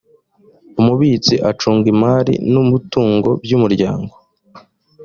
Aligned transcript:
umubitsi 0.79 1.35
acunga 1.49 1.85
imari 1.93 2.33
n 2.51 2.53
umutungo 2.63 3.29
by 3.43 3.51
umuryango 3.57 4.13